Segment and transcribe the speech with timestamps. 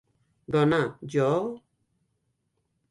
[0.55, 0.79] Dona,
[1.17, 1.29] jo...